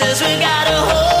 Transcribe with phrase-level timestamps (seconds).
[0.00, 1.19] says we gotta hold.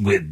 [0.00, 0.27] With.